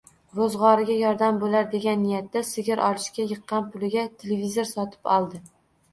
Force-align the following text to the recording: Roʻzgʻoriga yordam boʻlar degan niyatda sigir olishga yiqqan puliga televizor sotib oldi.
Roʻzgʻoriga 0.35 0.95
yordam 0.99 1.41
boʻlar 1.43 1.67
degan 1.75 2.01
niyatda 2.05 2.43
sigir 2.53 2.83
olishga 2.89 3.29
yiqqan 3.35 3.69
puliga 3.77 4.07
televizor 4.25 4.71
sotib 4.75 5.13
oldi. 5.19 5.43